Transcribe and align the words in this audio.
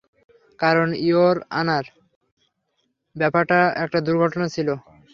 কারণ, 0.59 0.87
your 1.01 1.35
honour, 1.59 1.85
ব্যাপারটা 3.15 3.59
একটা 3.83 3.99
দুর্ঘটনা 4.07 4.47
ছিল। 4.55 4.67